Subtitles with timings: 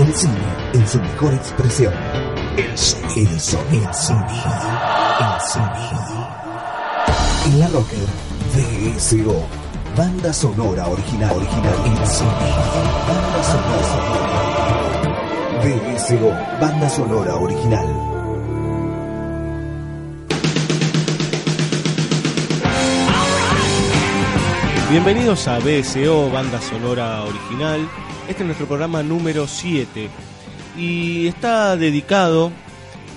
[0.00, 0.32] El cine
[0.72, 1.92] en su mejor expresión.
[2.56, 3.92] El sonido, el sonido, el
[5.52, 6.00] sonido.
[7.44, 8.08] En la Rocker,
[8.54, 9.44] VSO,
[9.94, 12.62] banda sonora original, original, el sonido,
[13.08, 13.98] banda sonora,
[15.64, 17.86] VSO, banda sonora original.
[24.90, 27.86] Bienvenidos a BSO, banda sonora original.
[28.30, 30.08] Este es nuestro programa número 7
[30.78, 32.52] y está dedicado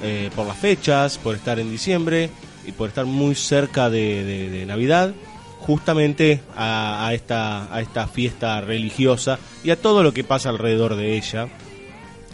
[0.01, 2.31] eh, por las fechas, por estar en diciembre
[2.65, 5.13] y por estar muy cerca de, Navidad,
[5.59, 11.15] justamente a, esta, a esta fiesta religiosa y a todo lo que pasa alrededor de
[11.15, 11.47] ella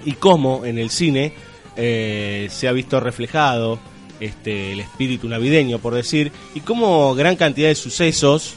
[0.05, 1.33] y cómo en el cine
[1.75, 3.77] eh, se ha visto reflejado
[4.21, 8.55] este, el espíritu navideño, por decir, y cómo gran cantidad de sucesos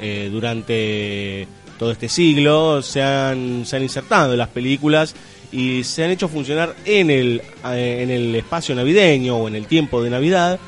[0.00, 5.14] eh, durante todo este siglo se han, se han insertado las películas
[5.52, 9.66] y se han hecho funcionar en el, eh, en el espacio navideño o en el
[9.66, 10.58] tiempo de Navidad,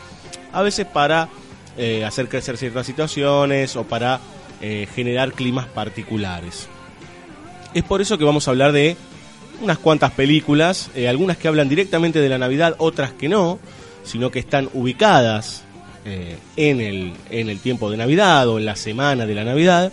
[0.52, 1.28] a veces para
[1.76, 4.20] eh, hacer crecer ciertas situaciones o para
[4.60, 6.66] generar climas particulares.
[7.74, 8.96] Es por eso que vamos a hablar de
[9.62, 13.60] unas cuantas películas, algunas que hablan directamente de la Navidad, otras que no,
[14.02, 15.62] sino que están ubicadas
[16.04, 19.92] eh, en, el, en el tiempo de Navidad o en la semana de la Navidad.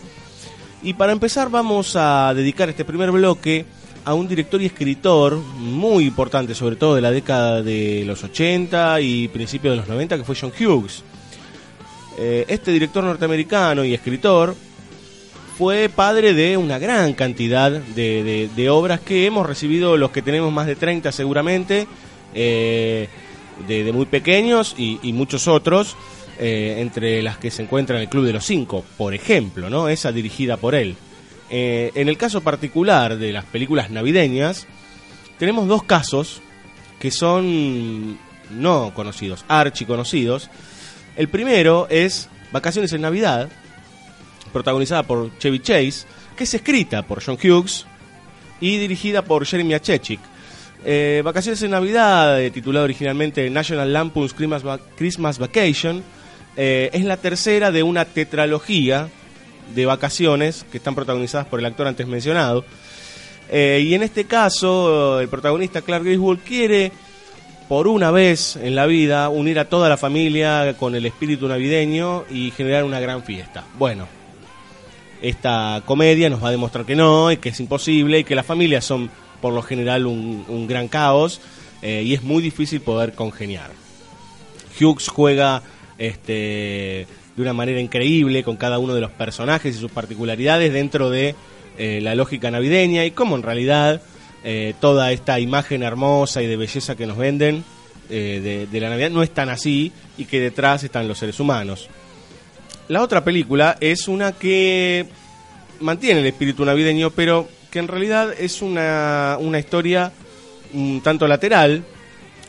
[0.86, 3.66] Y para empezar vamos a dedicar este primer bloque
[4.06, 9.02] a un director y escritor muy importante, sobre todo de la década de los 80
[9.02, 11.04] y principios de los 90, que fue John Hughes.
[12.20, 14.56] Eh, este director norteamericano y escritor
[15.58, 20.68] fue padre de una gran cantidad de, obras que hemos recibido los que tenemos más
[20.68, 21.88] de 30 seguramente.
[22.36, 23.10] Eh,
[23.68, 25.96] de, muy pequeños y, muchos otros,
[26.40, 29.90] eh, entre las que se encuentran el Club de los Cinco, por ejemplo, ¿no?
[29.90, 30.96] Esa dirigida por él.
[31.50, 34.68] Eh, en el caso particular de las películas navideñas,
[35.38, 36.42] tenemos dos casos
[37.00, 38.18] que son
[38.52, 40.50] no conocidos, archiconocidos.
[41.16, 43.50] El primero es Vacaciones en Navidad,
[44.54, 47.86] protagonizada por Chevy Chase, que es escrita por John Hughes
[48.60, 50.20] y dirigida por Jeremy Achechik
[50.88, 56.04] eh, Vacaciones en Navidad, titulado originalmente National Lampoon's Christmas, Vacation,
[56.58, 59.10] eh, es la tercera de una tetralogía
[59.74, 62.66] de vacaciones que están protagonizadas por el actor antes mencionado.
[63.52, 66.92] y en este caso, el protagonista Clark Griswold quiere,
[67.68, 72.26] por una vez en la vida, unir a toda la familia con el espíritu navideño
[72.30, 73.64] y generar una gran fiesta.
[73.78, 74.08] Bueno,
[75.22, 78.46] esta comedia nos va a demostrar que no, y que es imposible, y que las
[78.46, 79.10] familias son
[79.42, 81.42] por lo general un, gran caos
[81.82, 83.72] eh, y es muy difícil poder congeniar.
[84.80, 85.62] Hughes juega
[85.98, 91.10] este, de una manera increíble con cada uno de los personajes y sus particularidades dentro
[91.10, 91.36] de
[91.78, 94.02] eh, la lógica navideña y cómo en realidad
[94.44, 97.64] eh, toda esta imagen hermosa y de belleza que nos venden
[98.08, 101.90] de, de la Navidad no es tan así y que detrás están los seres humanos.
[102.88, 105.08] La otra película es una que
[105.80, 110.12] mantiene el espíritu navideño, pero que en realidad es una, una historia
[110.74, 111.84] un tanto lateral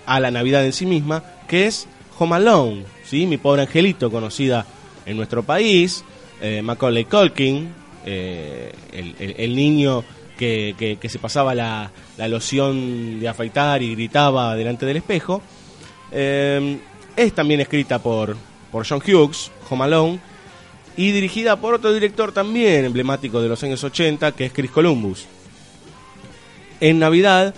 [0.05, 1.87] a la Navidad en sí misma, que es
[2.19, 3.27] Home Alone, ¿sí?
[3.27, 4.67] Mi pobre angelito, conocida
[5.05, 6.05] en nuestro país,
[6.41, 7.69] eh, Macaulay Culkin,
[8.05, 10.05] eh, el, niño
[10.37, 15.43] que, que, se pasaba la, la, loción de afeitar y gritaba delante del espejo.
[16.13, 16.79] Eh,
[17.17, 18.37] es también escrita por,
[18.71, 20.21] por John Hughes, Home Alone,
[20.97, 25.27] y dirigida por otro director también emblemático de los años 80, que es Chris Columbus.
[26.81, 27.55] En Navidad,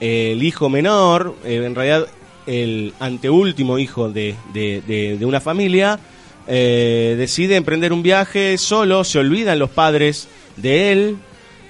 [0.00, 2.08] el hijo menor, en realidad
[2.48, 6.00] el anteúltimo hijo de, de, una familia,
[6.46, 11.16] eh, decide emprender un viaje solo, se olvidan los padres de él,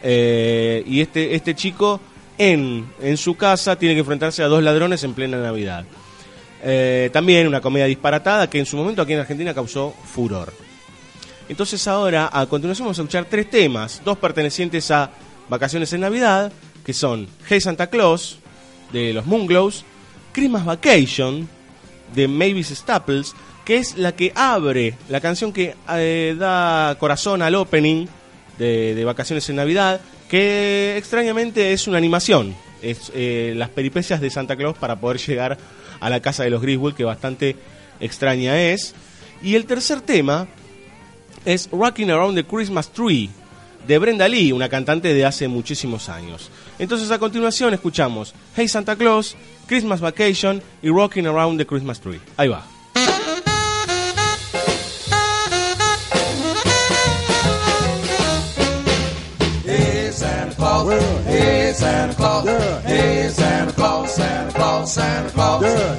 [0.02, 2.00] eh, y este, este chico
[2.38, 5.84] en, en su casa tiene que enfrentarse a dos ladrones en plena Navidad.
[7.12, 10.52] también una comedia disparatada que en su momento aquí en Argentina causó furor.
[11.48, 15.10] Entonces ahora, a continuación vamos a escuchar tres temas, dos pertenecientes a
[15.48, 16.52] Vacaciones en Navidad,
[16.84, 18.38] que son Hey Santa Claus,
[18.92, 19.84] de los Moonglows,
[20.38, 21.48] Christmas Vacation,
[22.14, 27.56] de Mavis Staples, que es la que abre, la canción que eh, da corazón al
[27.56, 28.06] opening
[28.56, 30.00] de, Vacaciones en Navidad,
[30.30, 35.58] que extrañamente es una animación, es eh, las peripecias de Santa Claus para poder llegar
[35.98, 37.56] a la casa de los Griswold, que bastante
[37.98, 38.94] extraña es.
[39.42, 40.46] Y el tercer tema
[41.44, 43.28] es Rocking Around the Christmas Tree
[43.88, 46.48] de Brenda Lee, una cantante de hace muchísimos años.
[46.78, 49.36] Entonces a continuación escuchamos Hey Santa Claus,
[49.68, 52.20] Christmas Vacation y Rocking Around the Christmas Tree.
[52.36, 52.64] Ahí va.
[65.70, 65.98] Yeah.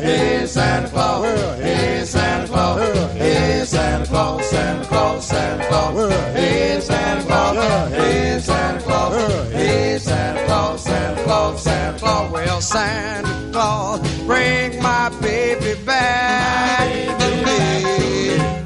[12.61, 16.87] Santa Claus, bring my baby back
[17.19, 17.61] to me.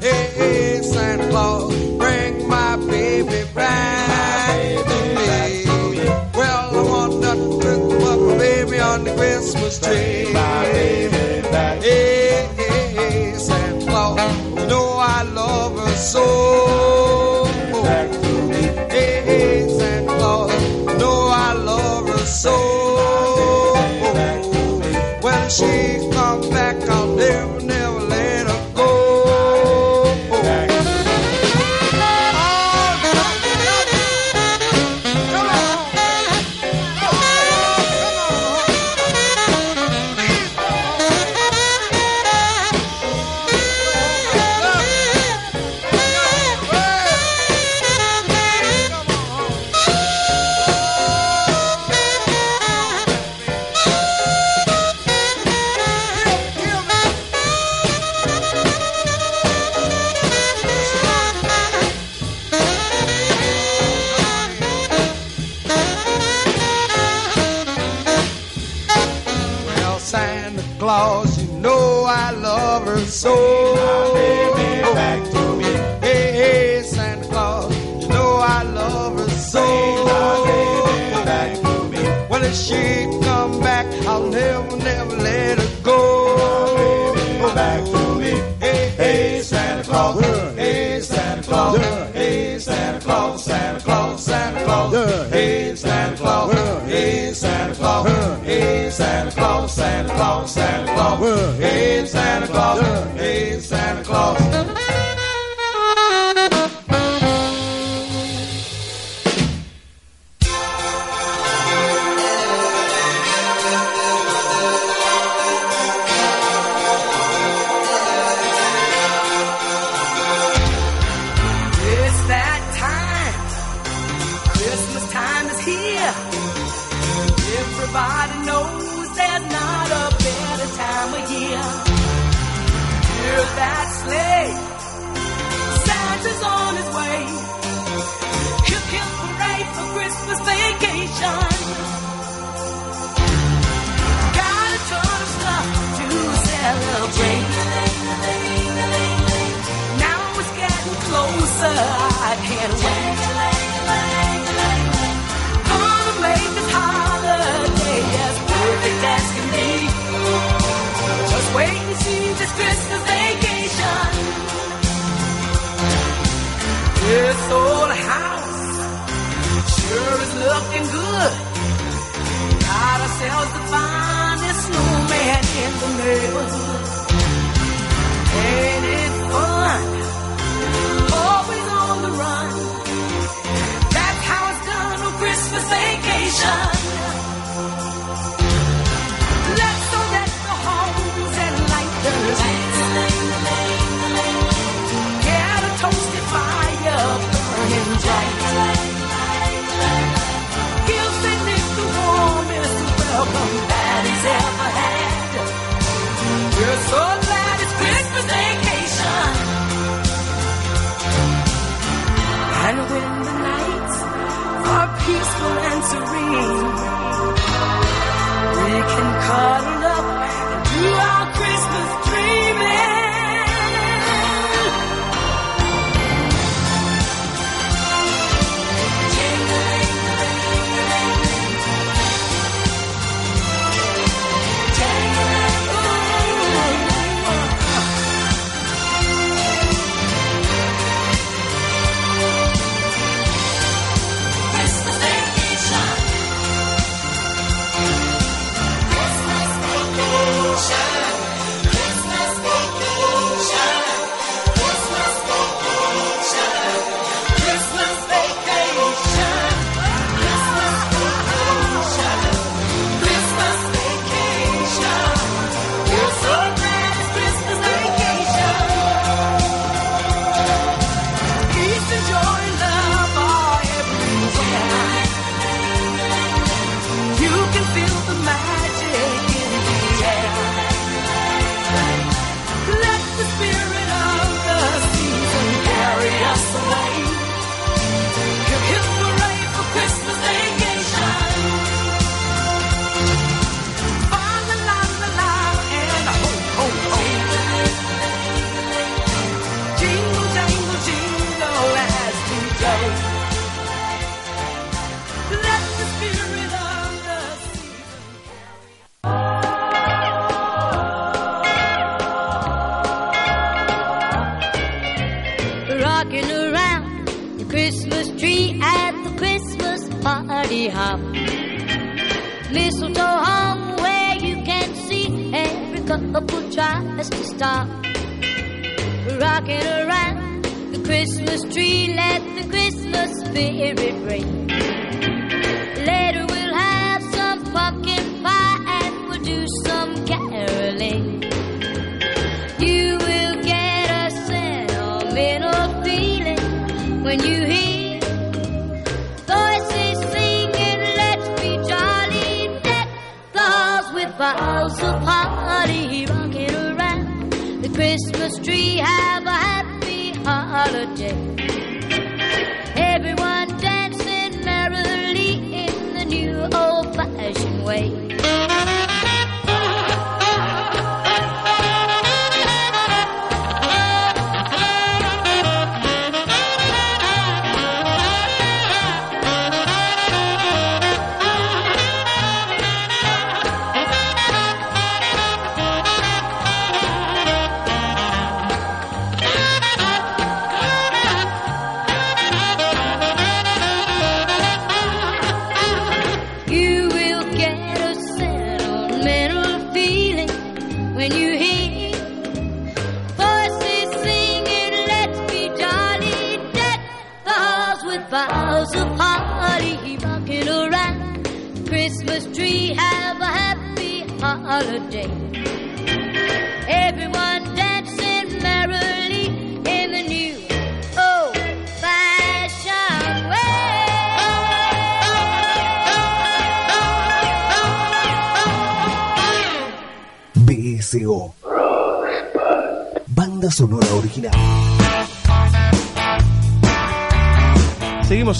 [0.00, 6.06] Hey, hey, Santa Claus, bring my baby back to me.
[6.38, 10.32] Well, I want nothing to but my baby on the Christmas tree.
[10.32, 11.82] My baby back.
[11.82, 17.46] Hey, hey, hey, Santa Claus, you know I love her so.
[17.82, 22.83] Hey, hey, Santa Claus, you know I love her so
[25.54, 27.93] she's come back, I'll never, never.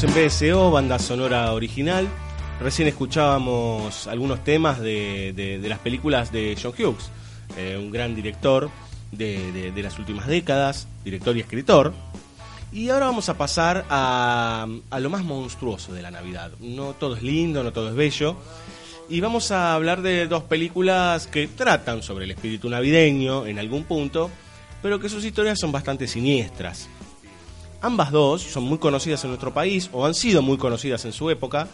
[0.05, 2.09] En BSO, banda sonora original.
[2.61, 7.11] Recién escuchábamos algunos temas de, de- las películas de John Hughes,
[7.57, 8.71] eh, un gran director
[9.13, 11.93] de- de las últimas décadas, director y escritor.
[12.73, 16.51] Y ahora vamos a pasar a, a lo más monstruoso de la Navidad.
[16.61, 18.37] No todo es lindo, no todo es bello.
[19.09, 23.85] Y vamos a hablar de dos películas que tratan sobre el espíritu navideño en algún
[23.85, 24.31] punto,
[24.83, 26.89] pero que sus historias son bastante siniestras.
[27.85, 31.29] Ambas dos son muy conocidas en nuestro país, o han sido muy conocidas en su
[31.29, 31.69] época,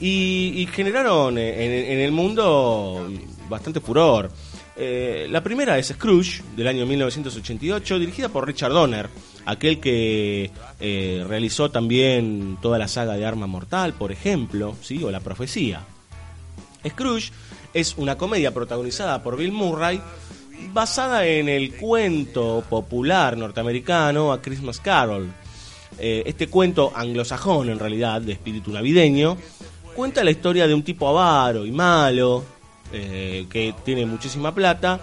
[0.00, 3.06] y, y generaron en, en el mundo
[3.46, 4.30] bastante furor.
[4.76, 9.10] Eh, la primera es Scrooge, del año 1988, dirigida por Richard Donner,
[9.44, 10.50] aquel que
[10.80, 15.04] eh, realizó también toda la saga de Arma Mortal, por ejemplo, ¿sí?
[15.04, 15.84] o La Profecía.
[16.88, 17.30] Scrooge
[17.74, 20.00] es una comedia protagonizada por Bill Murray
[20.72, 25.32] basada en el cuento popular norteamericano A Christmas Carol.
[25.98, 29.36] Eh, este cuento anglosajón, en realidad, de espíritu navideño,
[29.94, 32.44] cuenta la historia de un tipo avaro y malo,
[32.92, 35.00] eh, que tiene muchísima plata,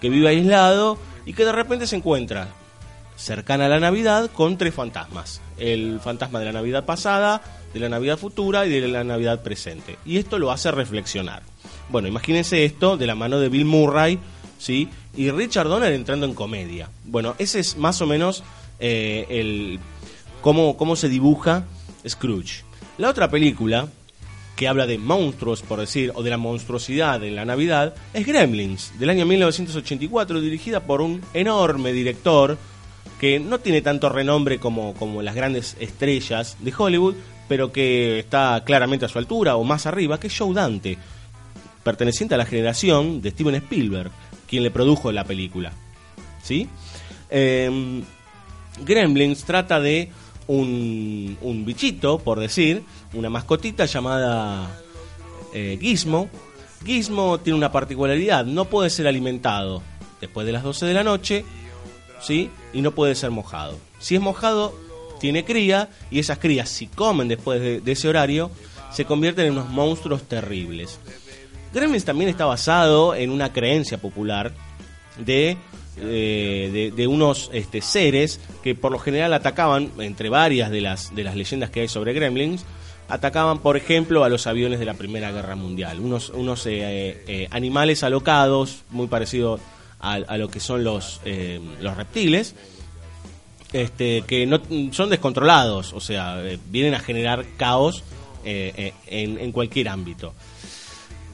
[0.00, 2.48] que vive aislado y que de repente se encuentra
[3.16, 5.40] cercana a la Navidad con tres fantasmas.
[5.58, 7.42] El fantasma de la Navidad pasada,
[7.74, 9.98] de la Navidad futura y de la Navidad presente.
[10.06, 11.42] Y esto lo hace reflexionar.
[11.90, 14.18] Bueno, imagínense esto de la mano de Bill Murray,
[14.60, 14.88] ¿sí?
[15.16, 16.90] Y Richard Donner entrando en comedia.
[17.04, 18.44] Bueno, ese es más o menos
[18.78, 19.80] eh, el
[20.40, 21.64] cómo, cómo se dibuja
[22.06, 22.62] Scrooge.
[22.98, 23.88] La otra película,
[24.54, 28.92] que habla de monstruos, por decir, o de la monstruosidad en la Navidad, es Gremlins,
[28.98, 32.58] del año 1984, dirigida por un enorme director
[33.18, 37.14] que no tiene tanto renombre como, como las grandes estrellas de Hollywood,
[37.48, 40.98] pero que está claramente a su altura o más arriba, que es Joe Dante,
[41.82, 44.10] perteneciente a la generación de Steven Spielberg,
[44.50, 45.72] quien le produjo la película.
[46.42, 46.68] ¿Sí?
[47.30, 48.02] Eh,
[48.84, 50.10] Gremlins trata de
[50.48, 52.82] un, un bichito, por decir,
[53.14, 54.68] una mascotita llamada
[55.54, 56.28] eh, Gizmo.
[56.84, 59.82] Gizmo tiene una particularidad, no puede ser alimentado
[60.20, 61.44] después de las 12 de la noche,
[62.20, 62.50] ¿sí?
[62.72, 63.78] Y no puede ser mojado.
[64.00, 64.74] Si es mojado,
[65.20, 68.50] tiene cría, y esas crías, si comen después de, de ese horario,
[68.92, 70.98] se convierten en unos monstruos terribles.
[71.72, 74.52] Gremlins también está basado en una creencia popular
[75.18, 75.56] de,
[75.98, 81.24] eh, de, unos este, seres que por lo general atacaban, entre varias de las, de
[81.24, 82.64] las leyendas que hay sobre Gremlins,
[83.10, 86.00] atacaban, por ejemplo, a los aviones de la Primera Guerra Mundial.
[86.00, 89.60] Unos, unos eh, eh, animales alocados, muy parecidos
[89.98, 92.54] a, a lo que son los, eh, los reptiles,
[93.72, 94.60] este, que no
[94.92, 98.02] son descontrolados, o sea, vienen a generar caos
[98.42, 100.34] en, en cualquier ámbito.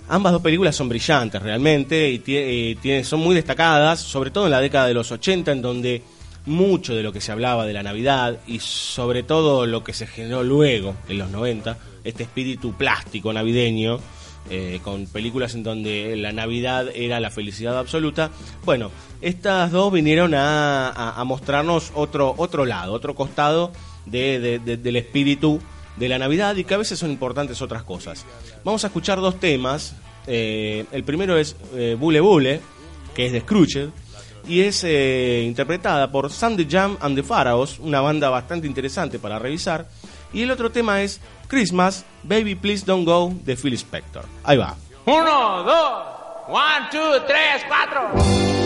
[0.09, 4.61] Ambas dos películas son brillantes realmente y eh, son muy destacadas, sobre todo en la
[4.61, 6.03] década de los 80, en donde
[6.47, 10.07] mucho de lo que se hablaba de la Navidad y sobre todo lo que se
[10.07, 13.99] generó luego, en los 90, este espíritu plástico navideño,
[14.49, 18.31] eh, con películas en donde la Navidad era la felicidad absoluta.
[18.65, 23.73] Bueno, estas dos vinieron a, mostrarnos otro, otro lado, otro costado
[24.07, 25.61] del espíritu
[25.97, 28.25] de la Navidad y que a veces son importantes otras cosas.
[28.65, 29.95] Vamos a escuchar dos temas.
[30.27, 32.61] Eh, el primero es eh, Bule Bule,
[33.15, 33.91] que es de Scrooge
[34.49, 39.39] y es eh, interpretada por Sandy Jam and the Pharaohs, una banda bastante interesante para
[39.39, 39.87] revisar.
[40.33, 44.25] Y el otro tema es Christmas, Baby Please Don't Go de Phil Spector.
[44.45, 44.77] Ahí va.
[45.07, 46.03] Uno, dos,
[46.49, 48.66] one, two, tres, cuatro.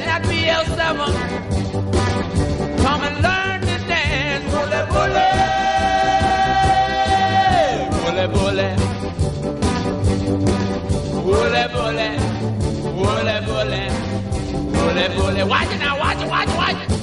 [0.00, 0.96] at Happy L7.
[2.82, 4.52] Come and learn to dance.
[15.50, 16.99] Watch it now, watch it, watch it, watch it.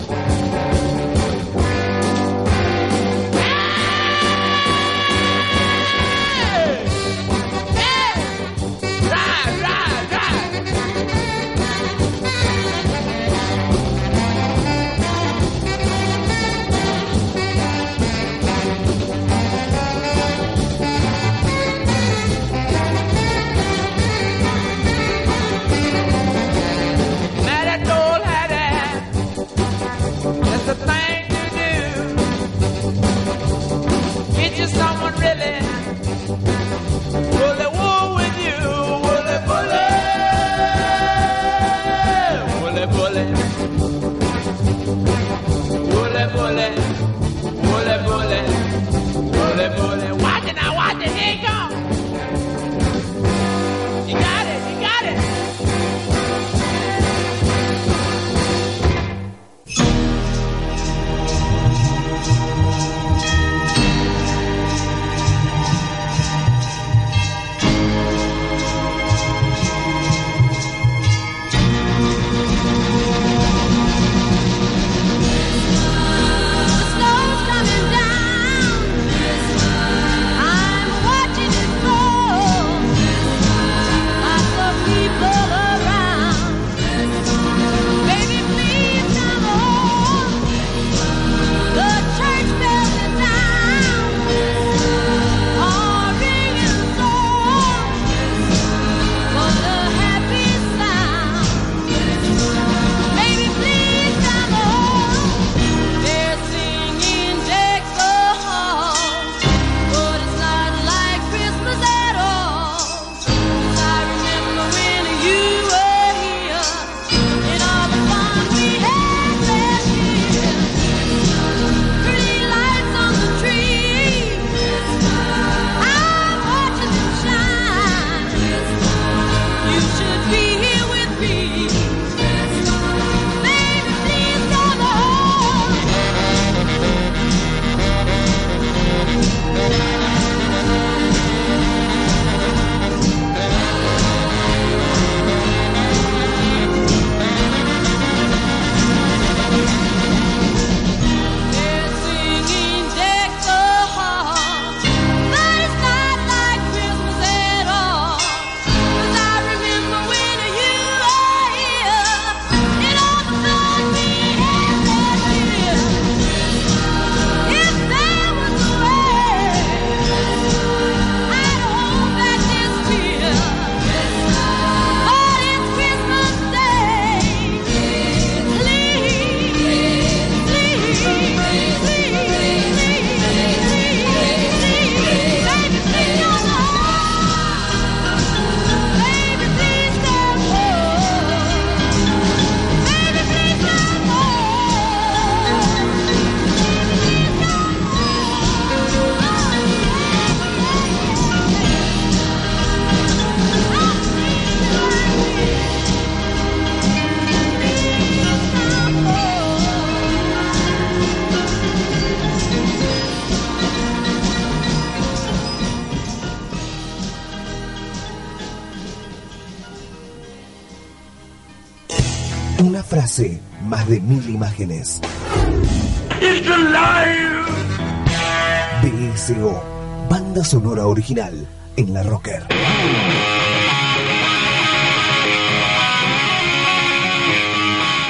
[230.97, 232.41] Original en la Rocker.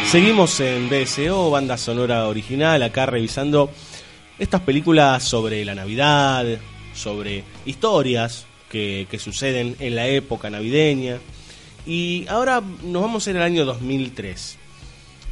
[0.10, 3.69] Seguimos en BSO, banda sonora original, acá revisando
[4.39, 6.45] estas películas sobre la Navidad,
[6.93, 11.17] sobre historias que, suceden en la época navideña.
[11.86, 14.58] Y ahora nos vamos ir al año 2003.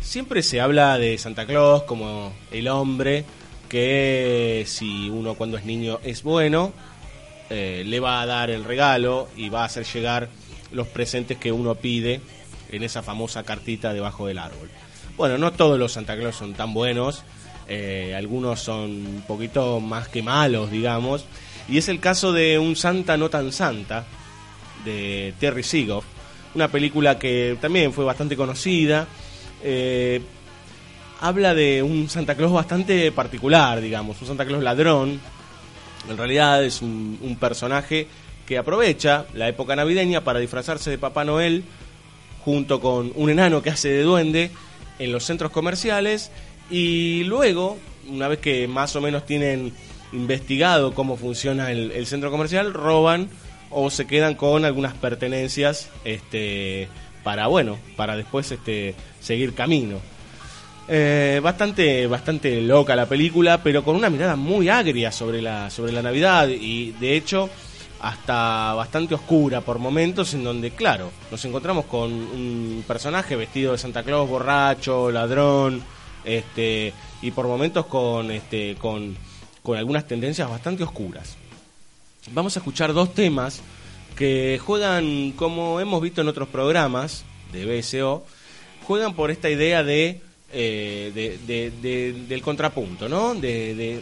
[0.02, 3.24] Siempre se habla de Santa Claus como el hombre
[3.70, 6.74] que si uno cuando es niño es bueno,
[7.50, 10.30] eh, le va a dar el regalo y va a hacer llegar
[10.72, 12.22] los presentes que uno pide
[12.72, 14.70] en esa famosa cartita debajo del árbol.
[15.18, 17.24] Bueno, no todos los Santa Claus son tan buenos,
[17.68, 21.26] eh, algunos son un poquito más que malos, digamos,
[21.70, 24.06] y es el caso de Un Santa no tan Santa,
[24.84, 26.06] de Terry Seagoff,
[26.54, 29.08] una película que también fue bastante conocida,
[29.64, 30.22] eh,
[31.22, 35.20] habla de un Santa Claus bastante particular, digamos, un Santa Claus ladrón,
[36.10, 38.08] en realidad es un, personaje
[38.46, 41.64] que aprovecha la época navideña para disfrazarse de Papá Noel,
[42.44, 44.52] junto con un enano que hace de duende
[45.00, 46.32] en los centros comerciales
[46.70, 49.74] y luego, una vez que más o menos tienen
[50.14, 53.30] investigado cómo funciona el, el centro comercial, roban
[53.70, 56.88] o se quedan con algunas pertenencias este,
[57.24, 60.00] para, bueno, para después este, seguir camino.
[60.88, 65.92] Eh, bastante, bastante loca la película, pero con una mirada muy agria sobre la, sobre
[65.92, 67.50] la Navidad y de hecho
[68.00, 73.80] hasta bastante oscura por momentos en donde, claro, nos encontramos con un personaje vestido de
[73.80, 75.82] Santa Claus, borracho, ladrón,
[76.24, 76.94] este,
[77.24, 79.18] y por momentos con, este, con,
[79.64, 81.36] con algunas tendencias bastante oscuras.
[82.32, 83.62] Vamos a escuchar dos temas
[84.16, 88.24] que juegan, como hemos visto en otros programas de BSO,
[88.84, 90.22] juegan por esta idea de,
[90.58, 93.36] eh, de- de- de- del contrapunto, ¿no?
[93.36, 94.00] De,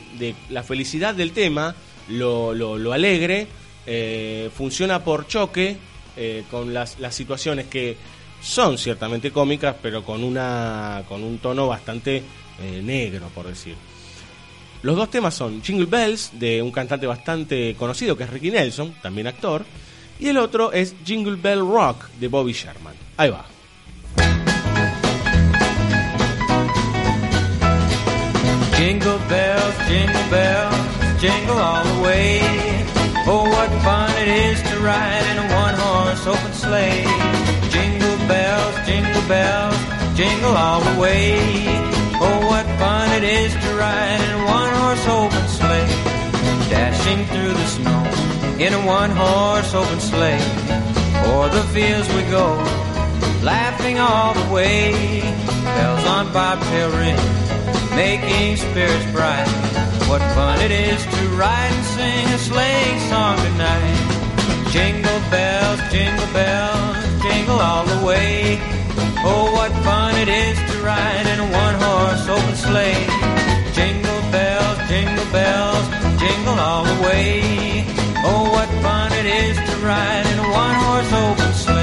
[0.51, 1.73] la felicidad del tema,
[2.09, 3.47] lo, alegre,
[3.87, 5.75] eh, funciona por choque
[6.15, 7.97] eh, con las, las situaciones que
[8.39, 12.21] son ciertamente cómicas, pero con, una, con un tono bastante
[12.83, 13.75] negro, por decir.
[14.83, 18.93] Los dos temas son Jingle Bells, de un cantante bastante conocido que es Ricky Nelson,
[19.01, 19.65] también actor,
[20.19, 22.93] y el otro es Jingle Bell Rock, de Bobby Sherman.
[23.17, 23.45] Ahí va.
[28.83, 32.41] Jingle bells, jingle bells, jingle all the way.
[33.25, 37.05] Oh, what fun it is to ride in a one-horse open sleigh.
[37.71, 39.79] Jingle bells, jingle bells,
[40.17, 41.39] jingle all the way.
[42.19, 45.87] Oh, what fun it is to ride in a one-horse open sleigh.
[46.67, 48.03] Dashing through the snow
[48.59, 50.43] in a one-horse open sleigh.
[51.31, 52.47] O'er the fields we go,
[53.43, 55.21] laughing all the way.
[55.63, 57.42] Bells on bobtail ring
[57.95, 59.47] making spirits bright.
[60.09, 63.99] What fun it is to ride and sing a sleighing song tonight.
[64.71, 68.59] Jingle bells, jingle bells, jingle all the way.
[69.25, 73.05] Oh, what fun it is to ride in a one-horse open sleigh.
[73.73, 75.85] Jingle bells, jingle bells,
[76.19, 77.85] jingle all the way.
[78.25, 81.82] Oh, what fun it is to ride in a one-horse open sleigh.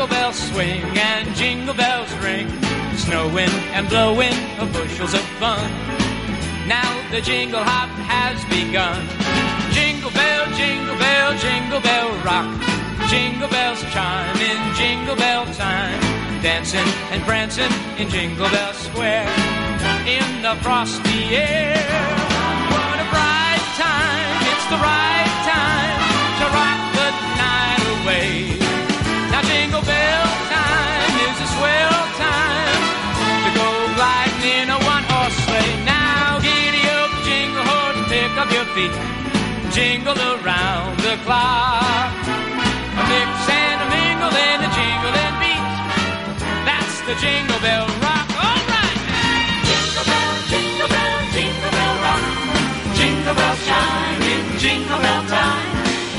[0.00, 2.48] Jingle bells swing and jingle bells ring.
[2.96, 5.70] Snowing and blowing of bushels of fun.
[6.66, 8.96] Now the jingle hop has begun.
[9.76, 12.48] Jingle bell, jingle bell, jingle bell rock.
[13.10, 16.00] Jingle bells chime in jingle bell time.
[16.40, 19.28] Dancing and prancing in Jingle Bell Square.
[20.08, 21.76] In the frosty air.
[22.72, 24.32] What a bright time.
[24.48, 25.79] It's the right time
[38.74, 38.92] feet
[39.72, 42.12] jingle around the clock.
[42.98, 45.64] A mix and a mingle and a jingling beat.
[46.66, 48.26] That's the jingle bell rock.
[48.46, 48.98] All right.
[49.66, 52.24] Jingle bell, jingle bell, jingle bell rock.
[52.94, 55.70] Jingle bell chime in jingle bell time.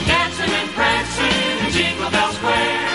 [0.08, 2.91] Dancing and prancing in Jingle Bell Square.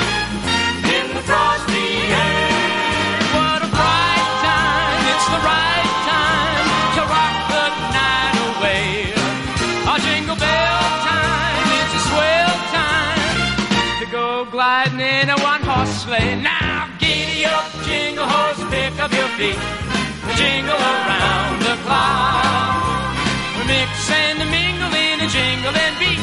[14.88, 16.40] Gliding in a one horse sleigh.
[16.40, 19.58] Now giddy up, jingle horse, pick up your feet.
[20.36, 23.16] Jingle around the clock.
[23.56, 26.22] We mix and mingle in a jingling beat.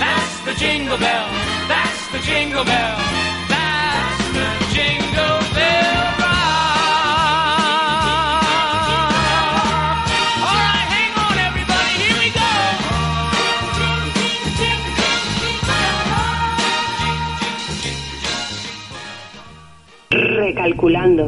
[0.00, 1.28] That's the jingle bell.
[1.68, 2.98] That's the jingle bell.
[3.48, 6.21] That's the jingle bell
[20.62, 21.26] Recalculando.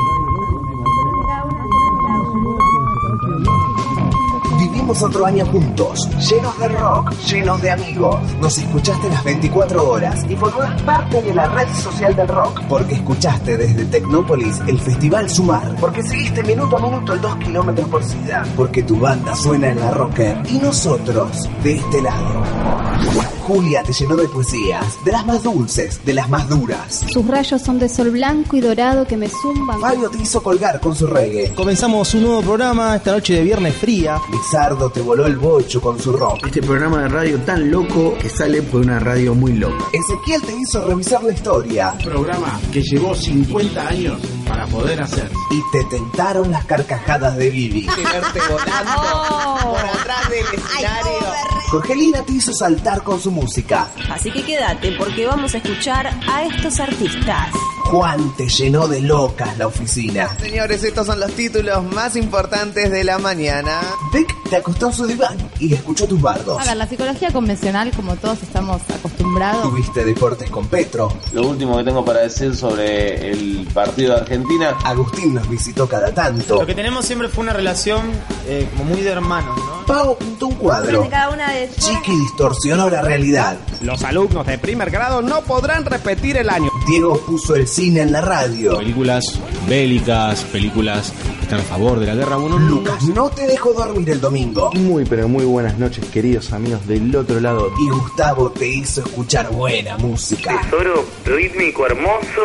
[4.60, 8.20] Vivimos otro año juntos, llenos de rock, llenos de amigos.
[8.40, 12.62] Nos escuchaste las 24 horas y formás parte de la red social del rock.
[12.68, 15.74] Porque escuchaste desde Tecnópolis el Festival Sumar.
[15.80, 18.46] Porque seguiste minuto a minuto el 2 kilómetros por ciudad.
[18.56, 23.33] Porque tu banda suena en la rocker y nosotros de este lado.
[23.46, 27.04] Julia te llenó de poesías, de las más dulces, de las más duras.
[27.12, 29.80] Sus rayos son de sol blanco y dorado que me zumban.
[29.80, 31.52] Fabio te hizo colgar con su reggae.
[31.54, 34.18] Comenzamos un nuevo programa esta noche de viernes fría.
[34.32, 36.46] Lizardo te voló el bocho con su rock.
[36.46, 39.84] Este programa de radio tan loco que sale por una radio muy loca.
[39.92, 41.94] Ezequiel te hizo revisar la historia.
[42.02, 45.30] Programa que llevó 50 años para poder hacer.
[45.50, 47.86] Y te tentaron las carcajadas de Vivi.
[47.86, 51.63] Verte volando por atrás del escenario.
[51.74, 53.90] Jorgelina te hizo saltar con su música.
[54.08, 57.48] Así que quédate porque vamos a escuchar a estos artistas.
[57.84, 60.36] Juan te llenó de locas la oficina.
[60.40, 63.80] Señores, estos son los títulos más importantes de la mañana.
[64.12, 66.60] Vic te acostó en su diván y escuchó tus bardos.
[66.60, 69.62] A ver, la psicología convencional, como todos estamos acostumbrados.
[69.62, 71.12] Tuviste deportes con Petro.
[71.32, 74.76] Lo último que tengo para decir sobre el partido de Argentina.
[74.84, 76.60] Agustín nos visitó cada tanto.
[76.60, 78.10] Lo que tenemos siempre fue una relación
[78.48, 79.86] eh, como muy de hermanos, ¿no?
[79.86, 81.08] Pau pintó un cuadro.
[81.10, 83.58] Cada una de Chiqui distorsionó la realidad.
[83.82, 86.70] Los alumnos de primer grado no podrán repetir el año.
[86.86, 88.76] Diego puso el cine en la radio.
[88.76, 92.36] Películas bélicas, películas que están a favor de la guerra.
[92.36, 94.70] Bueno, Lucas no te dejó dormir el domingo.
[94.74, 97.70] Muy pero muy buenas noches queridos amigos del otro lado.
[97.80, 100.60] Y Gustavo te hizo escuchar buena música.
[100.60, 102.42] Tesoro rítmico hermoso.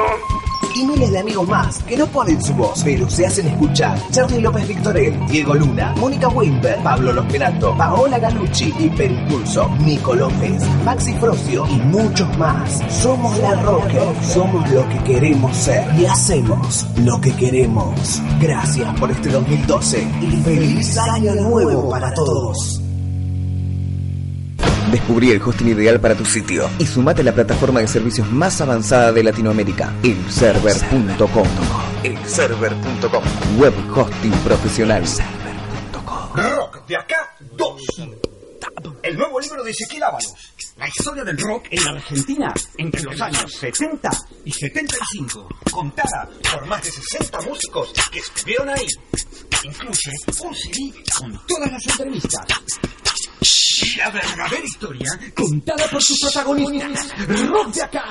[0.75, 3.99] Y miles de amigos más que no ponen su voz, pero se hacen escuchar.
[4.12, 11.13] Charlie López Victorel, Diego Luna, Mónica Wimber, Pablo Losquerato, Paola Galucci, Hiperimpulso, Nico López, Maxi
[11.15, 12.82] Frocio y muchos más.
[12.89, 18.21] Somos la Rocker, somos lo que queremos ser y hacemos lo que queremos.
[18.39, 22.88] Gracias por este 2012 y feliz año nuevo para todos.
[24.91, 28.60] Descubrí el hosting ideal para tu sitio y sumate a la plataforma de servicios más
[28.60, 31.47] avanzada de Latinoamérica, elserver.com.
[32.04, 33.23] Elserver.com.
[33.60, 35.04] Web hosting profesional.
[36.34, 37.82] Rock de acá 2.
[39.04, 40.34] El nuevo libro de Ezequiel Ábalos.
[40.78, 44.10] La historia del rock en Argentina entre los años 70
[44.45, 45.47] y 75.
[45.71, 48.88] Contada por más de 60 músicos que estuvieron ahí.
[49.63, 52.45] Incluye un CD con todas las entrevistas.
[53.97, 57.10] La verdadera historia contada por sus protagonistas.
[57.47, 58.06] Rock de acá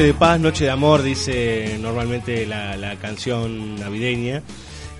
[0.00, 4.42] Noche de paz, noche de amor, dice normalmente la, la canción navideña.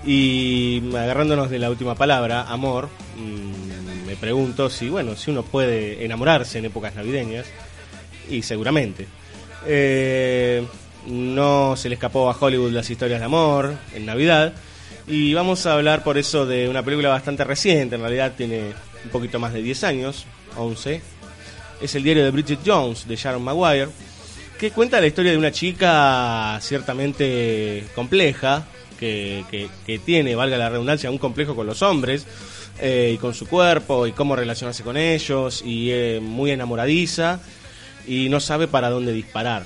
[0.05, 2.87] Y agarrándonos de la última palabra, amor,
[3.17, 7.47] mm, me pregunto si, bueno, si uno puede enamorarse en épocas navideñas.
[8.29, 9.07] Y seguramente.
[9.65, 10.63] Eh,
[11.07, 14.53] no se le escapó a Hollywood las historias de amor en Navidad.
[15.07, 18.65] Y vamos a hablar por eso de una película bastante reciente, en realidad tiene
[19.03, 21.01] un poquito más de 10 años, 11.
[21.81, 23.89] Es el diario de Bridget Jones, de Sharon Maguire,
[24.61, 28.67] que cuenta la historia de una chica ciertamente compleja,
[28.99, 29.43] que,
[30.05, 32.27] tiene, valga la redundancia, un complejo con los hombres
[32.79, 37.39] eh, y con su cuerpo y cómo relacionarse con ellos, y eh, muy enamoradiza
[38.05, 39.63] y no sabe para dónde disparar.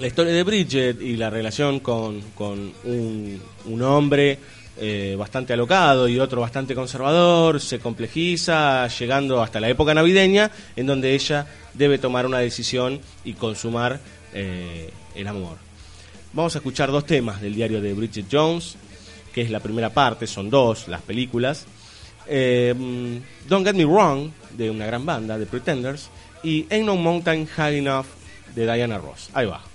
[0.00, 4.40] La historia de Bridget y la relación con, con un hombre
[4.76, 10.86] eh, bastante alocado y otro bastante conservador se complejiza llegando hasta la época navideña en
[10.86, 14.00] donde ella debe tomar una decisión y consumar
[14.32, 15.58] eh, el amor.
[16.32, 18.76] Vamos a escuchar dos temas del diario de Bridget Jones,
[19.32, 21.66] que es la primera parte, son dos las películas.
[22.26, 22.74] Eh,
[23.48, 26.08] Don't Get Me Wrong, de una gran banda, de Pretenders,
[26.42, 28.06] y Ain't No Mountain High Enough,
[28.54, 29.30] de Diana Ross.
[29.34, 29.73] Ahí va.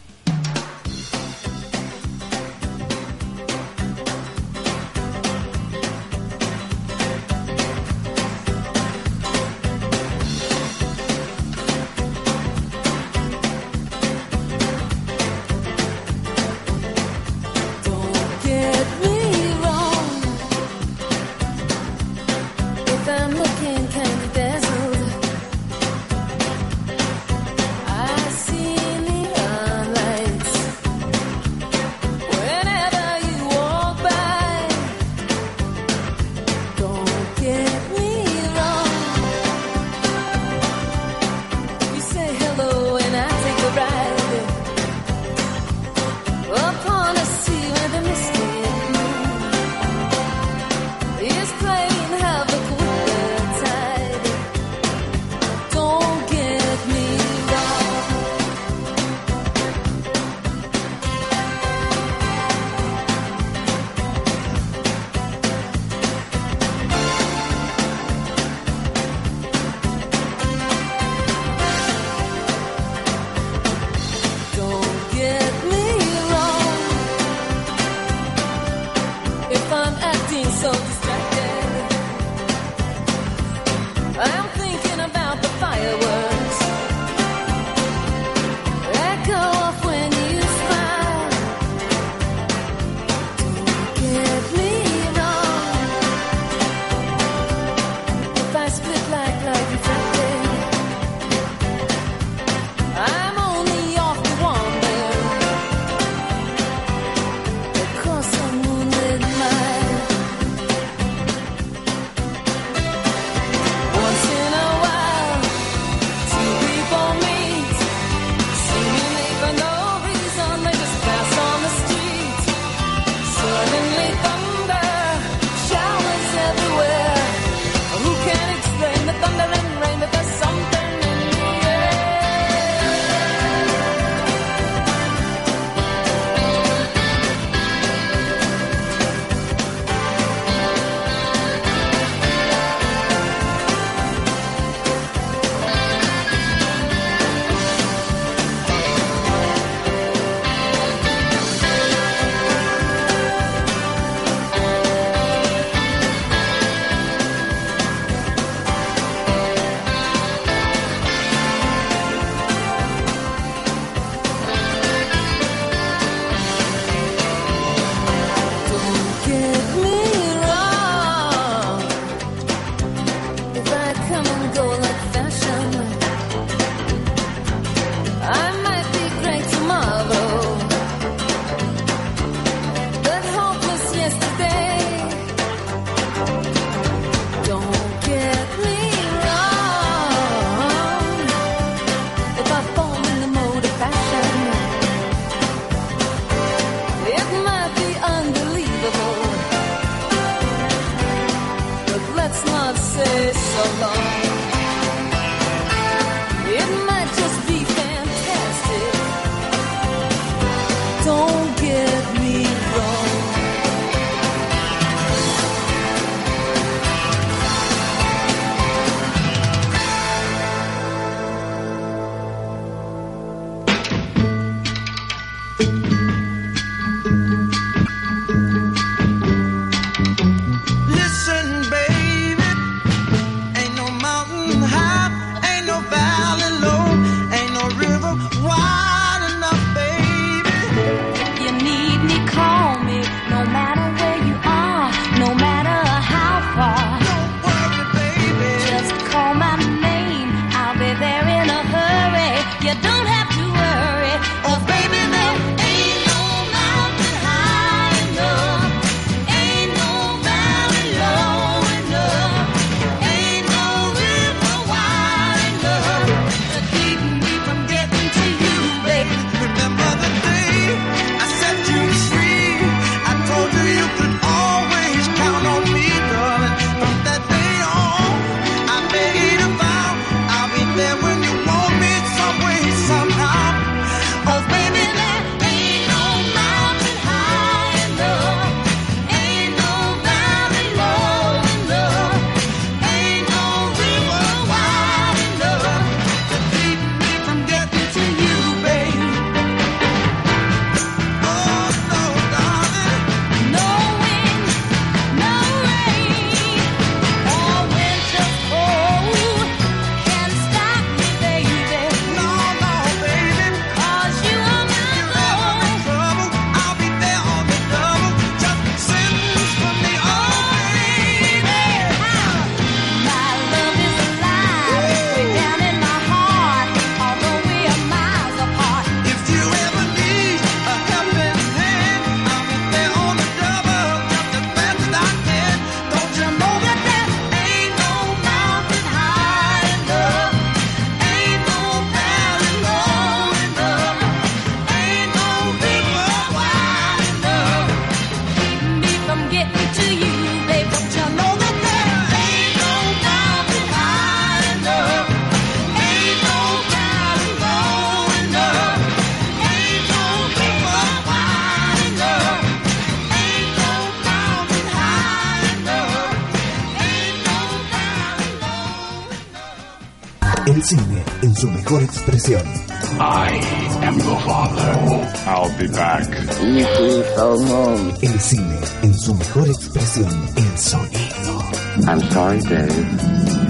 [377.20, 380.08] El cine en su mejor expresión.
[380.38, 381.42] El sonido.
[381.86, 382.72] I'm sorry, Dave.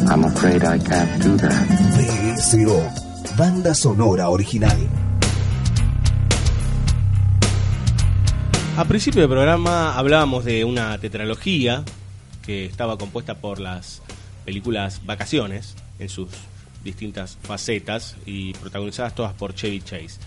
[0.10, 1.68] I'm afraid I can't do that.
[1.94, 3.38] BSO.
[3.38, 4.76] Banda sonora original.
[8.76, 11.84] A principio del programa hablábamos de una tetralogía
[12.44, 14.02] que estaba compuesta por las
[14.46, 16.30] películas Vacaciones en sus
[16.84, 20.18] distintas facetas y protagonizadas todas por Chevy Chase.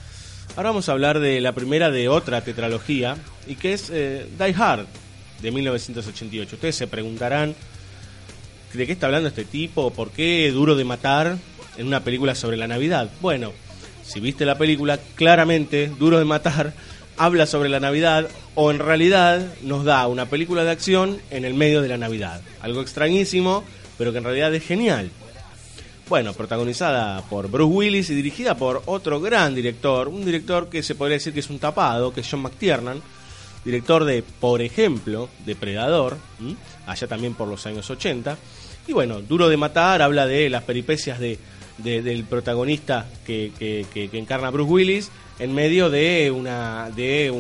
[0.55, 4.55] Ahora vamos a hablar de la primera de otra tetralogía y que es eh, Die
[4.55, 4.87] Hard
[5.41, 6.57] de 1988.
[6.57, 7.55] Ustedes se preguntarán
[8.75, 11.39] de qué está hablando este tipo, por qué duro de matar
[11.79, 13.11] en una película sobre la Navidad.
[13.23, 13.53] Bueno,
[14.05, 16.75] si viste la película, claramente Duro de matar
[17.17, 21.55] habla sobre la Navidad o en realidad nos da una película de acción en el
[21.55, 22.43] medio de la Navidad.
[22.61, 23.65] Algo extrañísimo,
[23.97, 25.11] pero que en realidad es genial.
[26.13, 30.95] Bueno, protagonizada por Bruce Willis y dirigida por otro gran director, un director que se
[30.95, 33.01] podría decir que es un tapado, que es John McTiernan,
[33.65, 36.19] director de, por ejemplo, Depredador,
[36.87, 38.37] allá también por los años 80.
[38.89, 41.39] Y bueno, Duro de Matar habla de las peripecias de,
[41.79, 47.31] del protagonista que, que, encarna Bruce Willis en medio de una de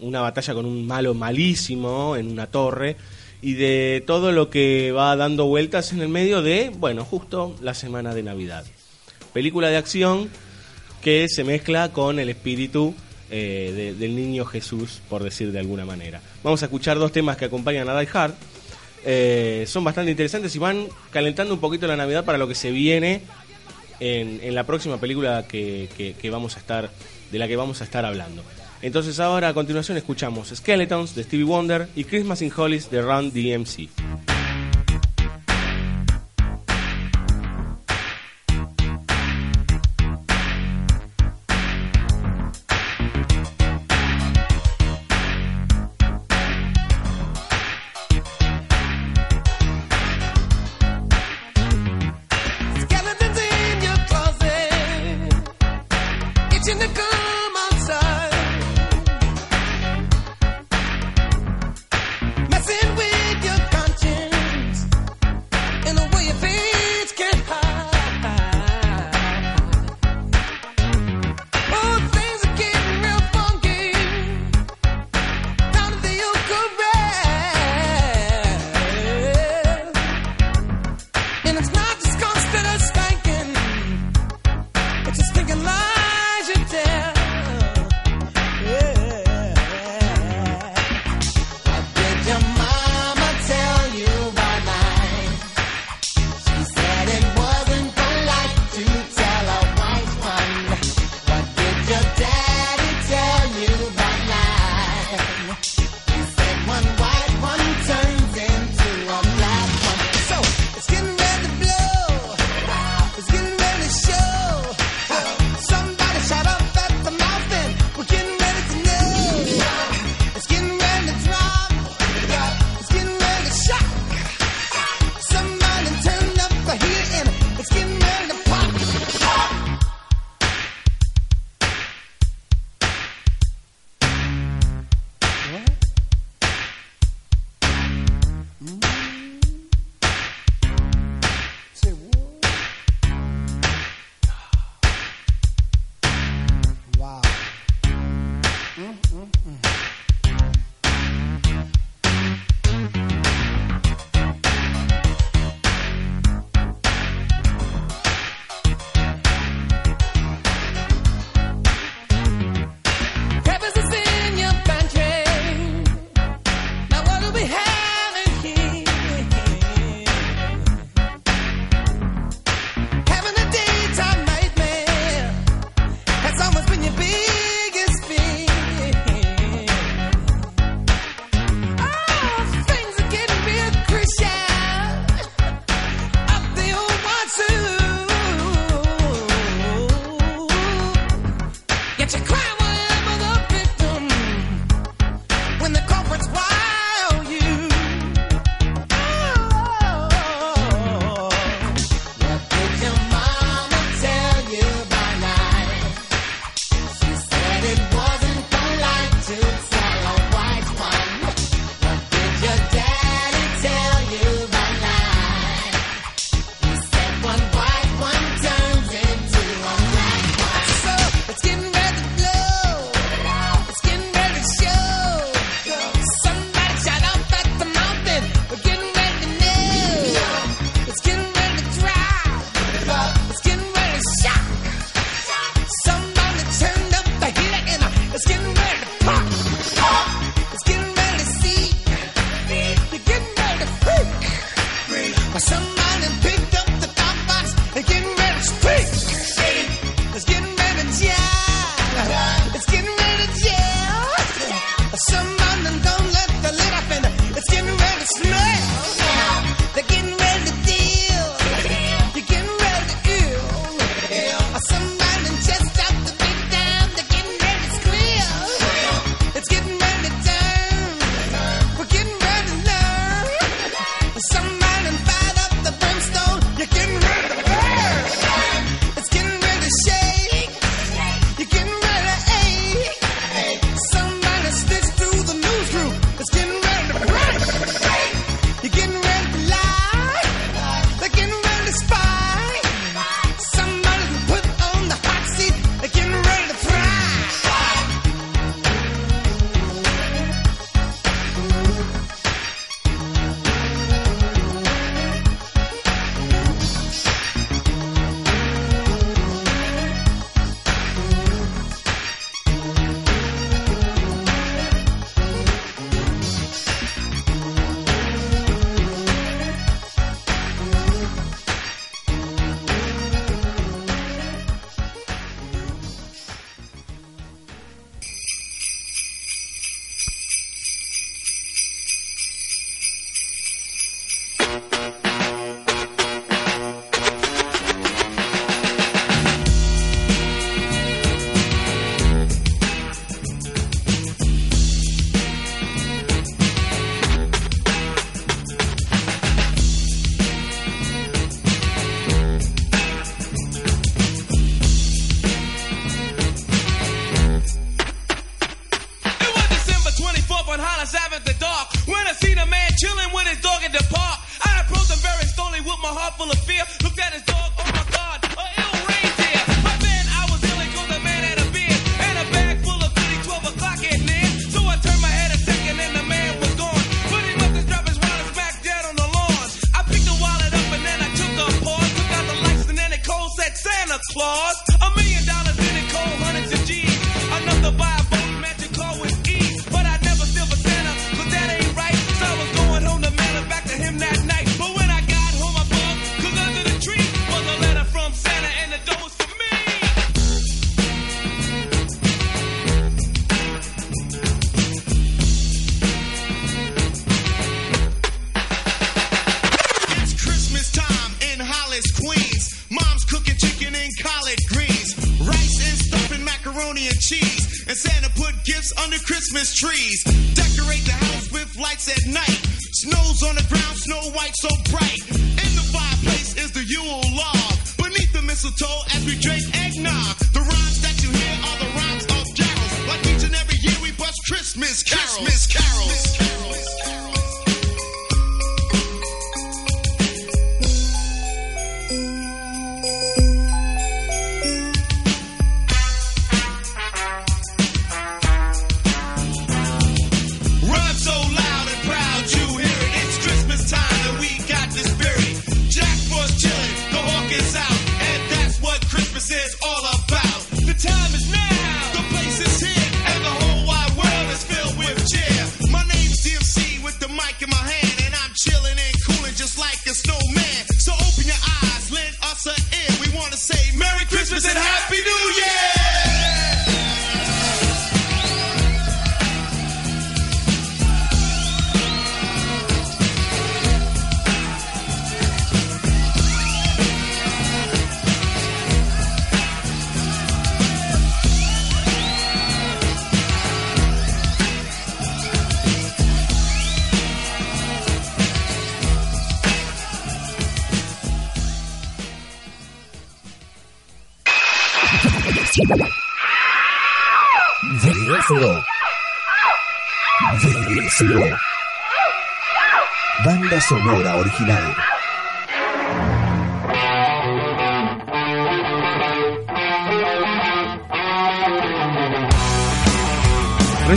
[0.00, 2.96] una batalla con un malo malísimo en una torre
[3.42, 7.74] y de todo lo que va dando vueltas en el medio de, bueno, justo la
[7.74, 8.64] semana de Navidad.
[9.32, 10.30] Película de acción
[11.02, 12.94] que se mezcla con el espíritu
[13.30, 16.20] eh, del niño Jesús, por decir de alguna manera.
[16.42, 18.34] Vamos a escuchar dos temas que acompañan a Die Hard.
[19.04, 22.70] Eh, son bastante interesantes y van calentando un poquito la Navidad para lo que se
[22.70, 23.22] viene
[24.00, 26.90] en, la próxima película que, que, vamos a estar,
[27.30, 28.42] de la que vamos a estar hablando.
[28.86, 33.32] Entonces ahora a continuación escuchamos Skeletons de Stevie Wonder y Christmas in Hollies de Run
[33.32, 34.35] DMC.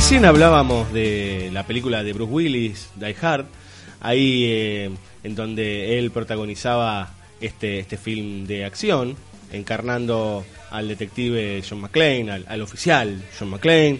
[0.09, 3.45] Recién hablábamos de la película de Bruce Willis, Die Hard,
[4.01, 4.89] ahí eh,
[5.23, 9.15] en donde él protagonizaba este, este film de acción,
[9.51, 13.99] encarnando al detective John McClane, al, al oficial John McClane,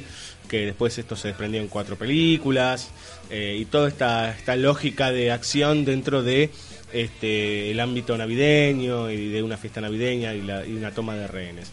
[0.50, 2.90] que después esto se desprendió en cuatro películas,
[3.30, 6.50] eh, y toda esta, esta lógica de acción dentro de
[6.92, 11.28] este, el ámbito navideño y de una fiesta navideña y, la- y una toma de
[11.28, 11.72] rehenes.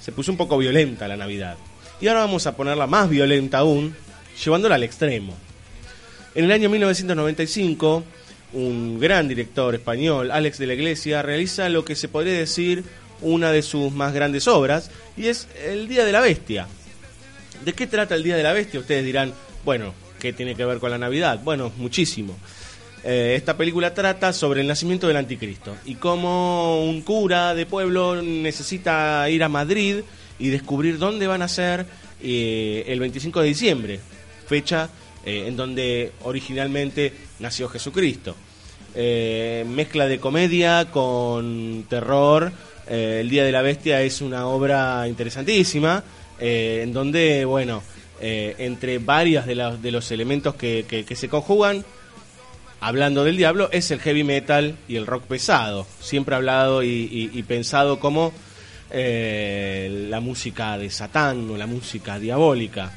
[0.00, 1.58] Se puso un poco violenta la Navidad.
[2.00, 3.94] Y ahora vamos a ponerla más violenta aún,
[4.44, 5.34] llevándola al extremo.
[6.34, 8.04] En el año 1995,
[8.52, 12.84] un gran director español, Alex de la Iglesia, realiza lo que se podría decir
[13.20, 16.68] una de sus más grandes obras, y es El Día de la Bestia.
[17.64, 18.78] ¿De qué trata el Día de la Bestia?
[18.78, 19.32] Ustedes dirán,
[19.64, 21.40] bueno, ¿qué tiene que ver con la Navidad?
[21.42, 22.36] Bueno, muchísimo.
[23.02, 28.20] Eh, esta película trata sobre el nacimiento del anticristo y cómo un cura de pueblo
[28.22, 30.02] necesita ir a Madrid
[30.38, 31.86] y descubrir dónde van a ser
[32.22, 34.00] eh, el 25 de diciembre,
[34.46, 34.88] fecha
[35.24, 38.34] eh, en donde originalmente nació Jesucristo.
[38.94, 42.52] Eh, mezcla de comedia con terror.
[42.88, 46.02] El Día de la Bestia es una obra interesantísima,
[46.40, 47.82] en donde, bueno,
[48.18, 51.84] entre varios de, los- de los elementos que, se conjugan,
[52.80, 55.86] hablando del diablo, es el heavy metal y el rock pesado.
[56.00, 58.32] Siempre hablado y pensado como
[58.90, 62.92] eh, la música de Satán o la música diabólica.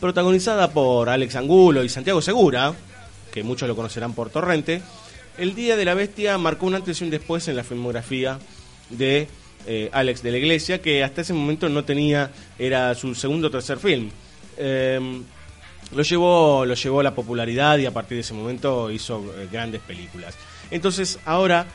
[0.00, 2.74] Protagonizada por Alex Angulo y Santiago Segura,
[3.32, 4.80] que muchos lo conocerán por Torrente,
[5.36, 8.38] El Día de la Bestia marcó un antes y un después en la filmografía
[8.88, 9.28] de
[9.66, 13.50] eh, Alex de la Iglesia, que hasta ese momento no tenía, era su segundo o
[13.50, 14.10] tercer film.
[14.56, 14.98] Eh,
[15.94, 19.48] lo llevó, lo llevó a la popularidad y a partir de ese momento hizo eh,
[19.52, 20.34] grandes películas.
[20.70, 21.66] Entonces ahora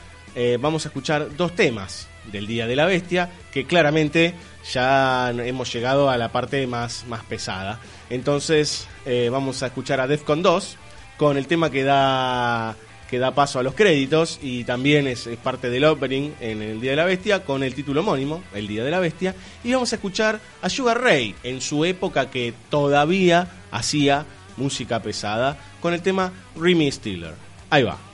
[0.59, 4.33] vamos a escuchar dos temas del Día de la Bestia, que claramente
[4.71, 7.79] ya hemos llegado a la parte más, más pesada.
[8.09, 10.77] Entonces eh, vamos a escuchar a Defcon 2
[11.17, 12.75] con el tema que da
[13.09, 16.79] que da paso a los créditos y también es, es parte del opening en el
[16.79, 19.91] Día de la Bestia con el título homónimo, El Día de la Bestia, y vamos
[19.91, 26.01] a escuchar a Sugar Ray en su época que todavía hacía música pesada con el
[26.01, 27.33] tema Remy Steeler.
[27.69, 28.10] Ahí va.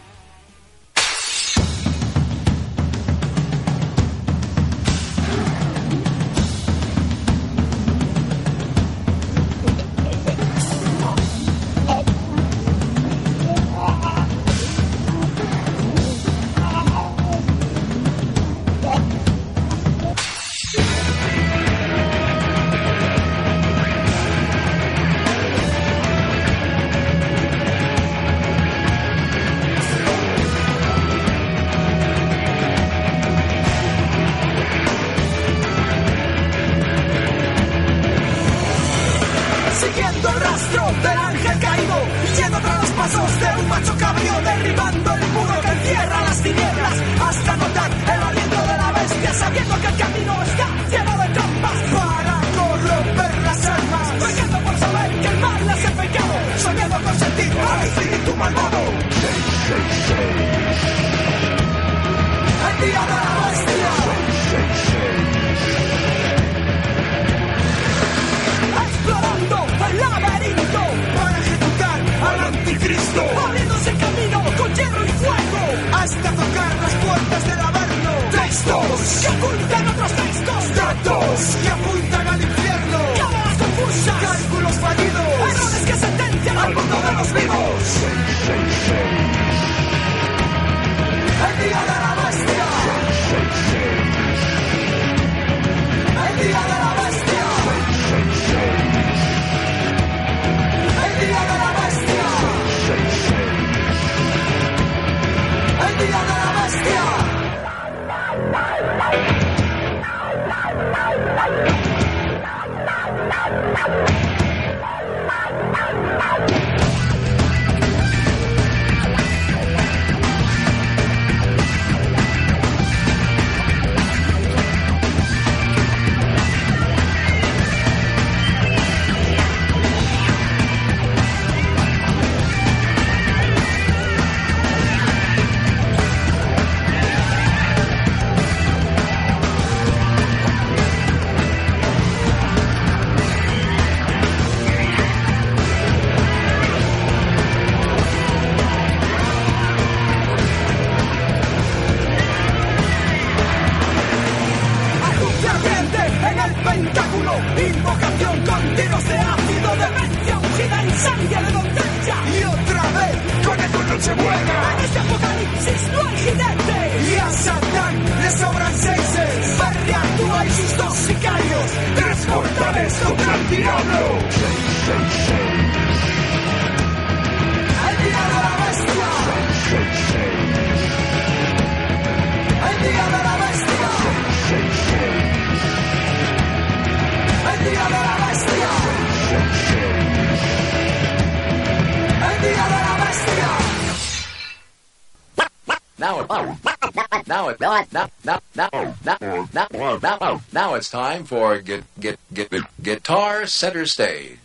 [200.57, 202.51] Now it's time for get, get, get,
[202.81, 204.39] Guitar Center Stage.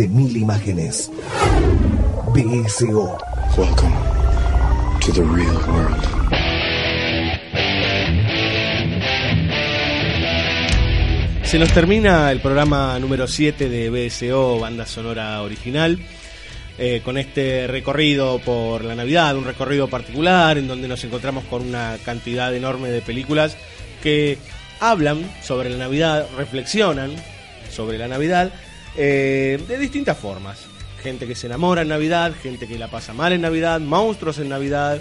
[0.00, 1.10] De mil imágenes.
[2.32, 3.18] BSO.
[3.58, 3.92] Welcome
[5.00, 6.02] to the real world.
[11.44, 15.98] Se nos termina el programa número 7 de BSO, banda sonora original,
[16.78, 21.60] eh, con este recorrido por la Navidad, un recorrido particular en donde nos encontramos con
[21.60, 23.54] una cantidad enorme de películas
[24.02, 24.38] que
[24.80, 27.10] hablan sobre la Navidad, reflexionan
[27.70, 28.50] sobre la Navidad
[29.02, 30.58] eh, de distintas formas.
[31.02, 34.50] Gente que se enamora en Navidad, gente que la pasa mal en Navidad, monstruos en
[34.50, 35.00] Navidad,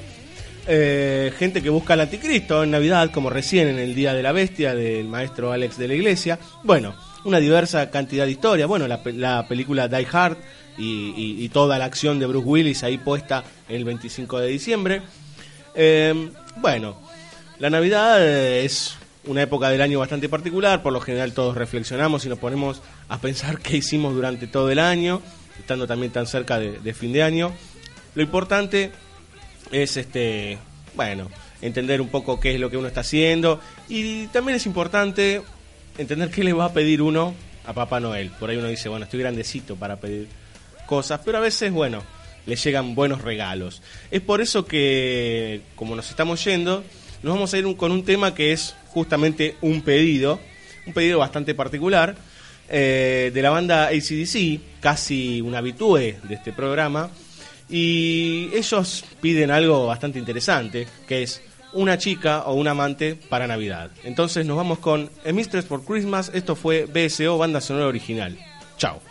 [0.68, 4.32] eh, gente que busca al anticristo en Navidad, como recién en el Día de la
[4.32, 6.39] Bestia del maestro Alex de la Iglesia.
[6.64, 6.95] Bueno,
[7.26, 8.70] una diversa cantidad de historias.
[8.70, 10.38] Bueno, la, la película Die Hard
[10.78, 15.02] y, y- y toda la acción de Bruce Willis ahí puesta el 25 de diciembre.
[15.76, 16.95] Eh, bueno,
[17.60, 18.95] la Navidad eh, es
[19.30, 23.22] una época del año bastante particular, por lo general todos reflexionamos y nos ponemos a
[23.22, 25.22] pensar qué hicimos durante todo el año,
[25.60, 27.52] estando también tan cerca de, fin de año.
[28.16, 28.92] Lo importante
[29.72, 30.58] es este,
[30.96, 31.30] bueno,
[31.62, 35.44] entender un poco qué es lo que uno está haciendo y también es importante
[36.00, 37.36] entender qué le va a pedir uno
[37.68, 38.32] a Papá Noel.
[38.32, 40.28] Por ahí uno dice, bueno, estoy grandecito para pedir
[40.88, 42.02] cosas, pero a veces, bueno,
[42.48, 43.84] le llegan buenos regalos.
[44.10, 46.84] Es por eso que, como nos estamos yendo,
[47.24, 50.40] nos vamos a ir con un tema que es justamente un pedido,
[50.86, 52.16] un pedido bastante particular,
[52.70, 57.10] eh, de la banda ACDC, casi un habitué de este programa,
[57.70, 61.42] y ellos piden algo bastante interesante, que es
[61.74, 63.92] una chica o un amante para Navidad.
[64.04, 68.38] Entonces nos vamos con A Mistress for Christmas, esto fue BSO, banda sonora original.
[68.78, 69.09] Chao.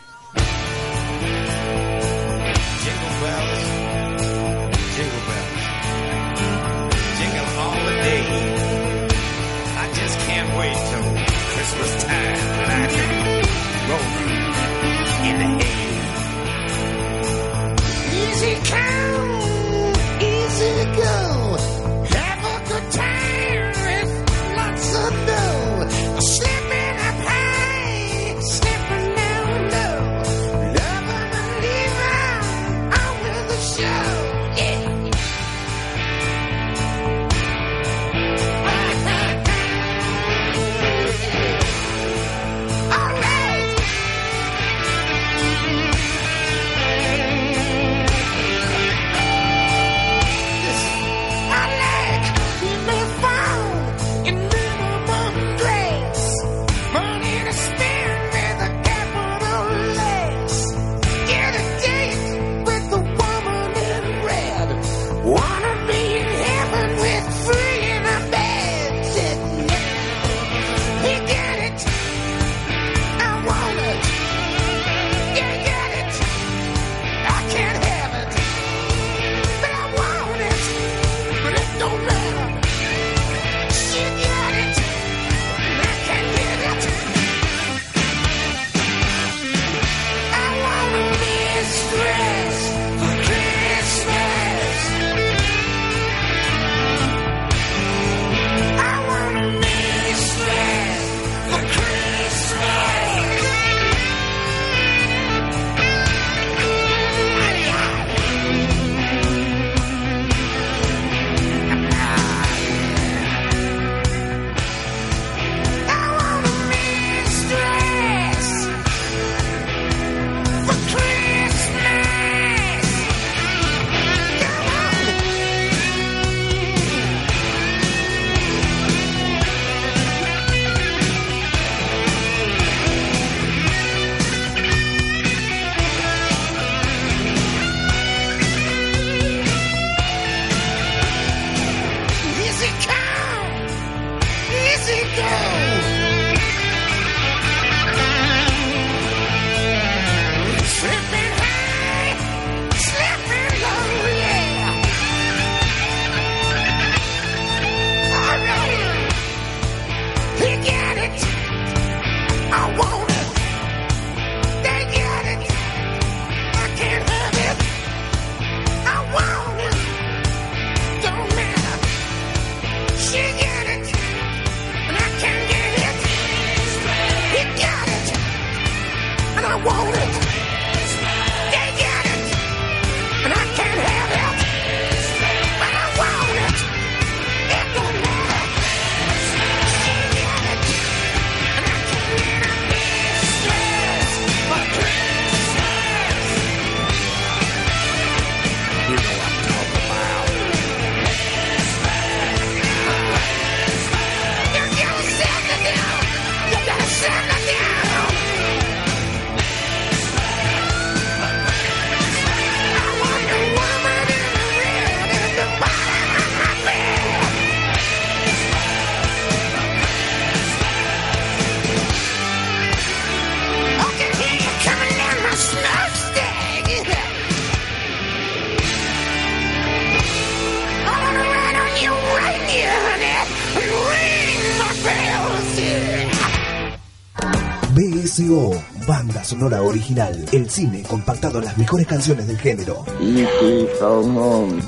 [239.89, 240.25] Original.
[240.33, 242.85] El cine compactado en las mejores canciones del género.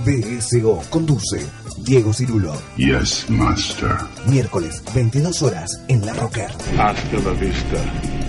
[0.04, 1.46] BSO conduce
[1.78, 2.54] Diego Cirulo.
[2.76, 3.96] Yes, master.
[4.26, 6.50] Miércoles, 22 horas en La Rocker.
[6.78, 7.76] Hasta la vista,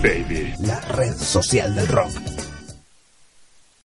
[0.02, 0.52] baby.
[0.60, 2.10] La red social del rock.